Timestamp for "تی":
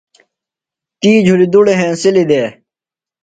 0.99-1.11